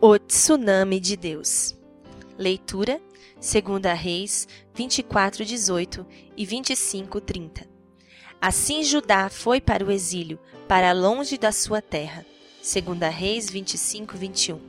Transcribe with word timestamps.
O 0.00 0.16
Tsunami 0.16 1.00
de 1.00 1.16
Deus. 1.16 1.76
Leitura: 2.38 3.00
2 3.34 4.00
Reis 4.00 4.46
24, 4.72 5.44
18 5.44 6.06
e 6.36 6.46
25, 6.46 7.20
30. 7.20 7.66
Assim 8.40 8.84
Judá 8.84 9.28
foi 9.28 9.60
para 9.60 9.84
o 9.84 9.90
exílio, 9.90 10.38
para 10.68 10.92
longe 10.92 11.36
da 11.36 11.50
sua 11.50 11.82
terra. 11.82 12.24
2 12.62 13.12
Reis 13.12 13.50
25, 13.50 14.16
21. 14.16 14.60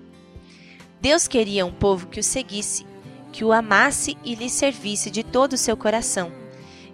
Deus 1.00 1.28
queria 1.28 1.64
um 1.64 1.71
povo 1.71 2.07
que 2.07 2.20
o 2.20 2.23
seguisse, 2.23 2.88
que 3.32 3.46
o 3.46 3.52
amasse 3.52 4.18
e 4.23 4.34
lhe 4.34 4.50
servisse 4.50 5.11
de 5.11 5.23
todo 5.23 5.54
o 5.54 5.57
seu 5.57 5.77
coração. 5.77 6.32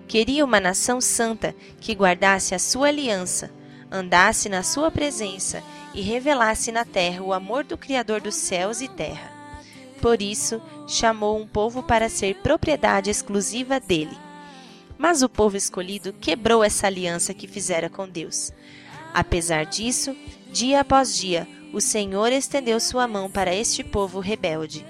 Queria 0.09 0.43
uma 0.43 0.59
nação 0.59 0.99
santa 0.99 1.55
que 1.79 1.93
guardasse 1.93 2.53
a 2.53 2.59
sua 2.59 2.89
aliança, 2.89 3.49
andasse 3.89 4.49
na 4.49 4.61
sua 4.61 4.91
presença 4.91 5.63
e 5.95 6.01
revelasse 6.01 6.71
na 6.71 6.83
terra 6.83 7.23
o 7.23 7.33
amor 7.33 7.63
do 7.63 7.77
Criador 7.77 8.19
dos 8.19 8.35
céus 8.35 8.81
e 8.81 8.87
terra. 8.87 9.31
Por 10.01 10.21
isso, 10.21 10.61
chamou 10.87 11.39
um 11.39 11.47
povo 11.47 11.81
para 11.81 12.09
ser 12.09 12.35
propriedade 12.35 13.09
exclusiva 13.09 13.79
dele. 13.79 14.15
Mas 14.97 15.23
o 15.23 15.29
povo 15.29 15.55
escolhido 15.57 16.13
quebrou 16.13 16.63
essa 16.63 16.87
aliança 16.87 17.33
que 17.33 17.47
fizera 17.47 17.89
com 17.89 18.07
Deus. 18.07 18.51
Apesar 19.13 19.65
disso, 19.65 20.15
dia 20.51 20.81
após 20.81 21.17
dia, 21.17 21.47
o 21.73 21.79
Senhor 21.79 22.31
estendeu 22.31 22.79
sua 22.79 23.07
mão 23.07 23.31
para 23.31 23.55
este 23.55 23.83
povo 23.83 24.19
rebelde. 24.19 24.85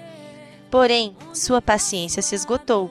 Porém, 0.70 1.16
sua 1.32 1.62
paciência 1.62 2.20
se 2.20 2.34
esgotou. 2.34 2.90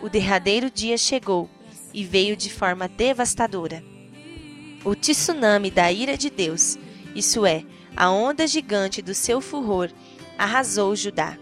O 0.00 0.08
derradeiro 0.08 0.70
dia 0.70 0.96
chegou 0.96 1.50
e 1.92 2.04
veio 2.04 2.36
de 2.36 2.48
forma 2.50 2.88
devastadora. 2.88 3.82
O 4.84 4.94
tsunami 4.94 5.70
da 5.70 5.92
ira 5.92 6.16
de 6.16 6.30
Deus 6.30 6.78
isso 7.14 7.44
é, 7.44 7.64
a 7.96 8.10
onda 8.10 8.46
gigante 8.46 9.02
do 9.02 9.14
seu 9.14 9.40
furor, 9.40 9.90
arrasou 10.38 10.94
Judá. 10.94 11.36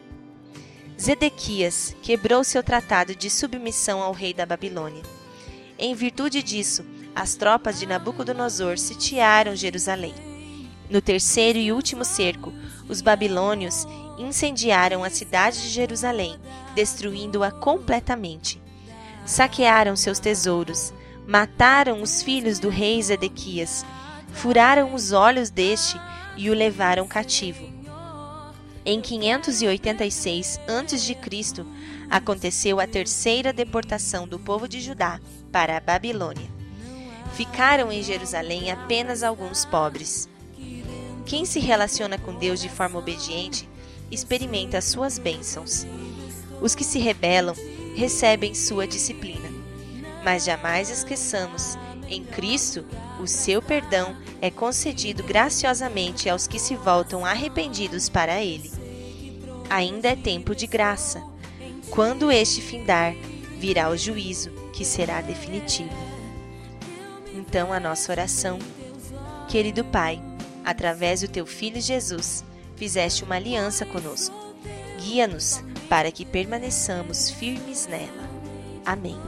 Zedequias 1.01 1.95
quebrou 2.03 2.43
seu 2.43 2.63
tratado 2.63 3.15
de 3.15 3.31
submissão 3.31 4.03
ao 4.03 4.13
rei 4.13 4.35
da 4.35 4.45
Babilônia. 4.45 5.03
Em 5.79 5.95
virtude 5.95 6.43
disso, 6.43 6.85
as 7.15 7.37
tropas 7.37 7.79
de 7.79 7.87
Nabucodonosor 7.87 8.79
sitiaram 8.79 9.55
Jerusalém. 9.55 10.15
No 10.91 11.01
terceiro 11.01 11.59
e 11.59 11.71
último 11.71 12.05
cerco, 12.05 12.53
os 12.89 13.01
babilônios 13.01 13.87
incendiaram 14.19 15.05
a 15.05 15.11
cidade 15.11 15.63
de 15.63 15.69
Jerusalém, 15.69 16.37
destruindo-a 16.75 17.53
completamente. 17.53 18.61
Saquearam 19.25 19.95
seus 19.95 20.19
tesouros, 20.19 20.93
mataram 21.27 22.03
os 22.03 22.23
filhos 22.23 22.59
do 22.59 22.71
rei 22.71 23.01
Zedequias 23.03 23.85
furaram 24.33 24.95
os 24.95 25.13
olhos 25.13 25.51
deste 25.51 26.01
e 26.37 26.51
o 26.51 26.55
levaram 26.55 27.07
cativo. 27.07 27.69
Em 28.85 29.01
586 29.01 30.61
a.C., 30.67 31.67
aconteceu 32.09 32.81
a 32.81 32.87
terceira 32.87 33.53
deportação 33.53 34.27
do 34.27 34.39
povo 34.39 34.67
de 34.67 34.81
Judá 34.81 35.21
para 35.53 35.77
a 35.77 35.81
Babilônia. 35.81 36.49
Ficaram 37.35 37.93
em 37.93 38.03
Jerusalém 38.03 38.71
apenas 38.71 39.23
alguns 39.23 39.65
pobres. 39.65 40.29
Quem 41.27 41.45
se 41.45 41.61
relaciona 41.61 42.19
com 42.19 42.35
Deus 42.35 42.61
de 42.61 42.69
forma 42.71 42.99
obediente 42.99 43.69
experimenta 44.11 44.81
suas 44.81 45.19
bênçãos. 45.19 45.87
Os 46.63 46.75
que 46.75 46.85
se 46.85 46.99
rebelam 46.99 47.55
recebem 47.95 48.55
sua 48.55 48.87
disciplina. 48.87 49.49
Mas 50.25 50.45
jamais 50.45 50.89
esqueçamos 50.89 51.77
em 52.09 52.25
Cristo, 52.25 52.85
o 53.21 53.27
seu 53.27 53.61
perdão 53.61 54.17
é 54.41 54.51
concedido 54.51 55.23
graciosamente 55.23 56.29
aos 56.29 56.47
que 56.47 56.59
se 56.59 56.75
voltam 56.75 57.25
arrependidos 57.25 58.09
para 58.09 58.43
Ele. 58.43 58.71
Ainda 59.69 60.09
é 60.09 60.17
tempo 60.17 60.55
de 60.55 60.67
graça. 60.67 61.23
Quando 61.91 62.31
este 62.31 62.61
findar, 62.61 63.15
virá 63.59 63.91
o 63.91 63.97
juízo, 63.97 64.51
que 64.73 64.85
será 64.85 65.21
definitivo. 65.21 65.91
Então, 67.35 67.73
a 67.73 67.81
nossa 67.81 68.13
oração. 68.13 68.59
Querido 69.49 69.85
Pai, 69.85 70.21
através 70.65 71.21
do 71.23 71.29
teu 71.29 71.47
Filho 71.47 71.81
Jesus, 71.81 72.45
fizeste 72.77 73.25
uma 73.25 73.37
aliança 73.37 73.85
conosco. 73.85 74.35
Guia-nos 75.01 75.63
para 75.89 76.13
que 76.13 76.25
permaneçamos 76.25 77.31
firmes 77.31 77.87
nela. 77.87 78.29
Amém. 78.85 79.19